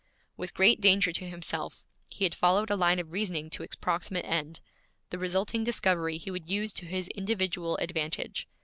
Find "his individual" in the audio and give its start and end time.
6.87-7.77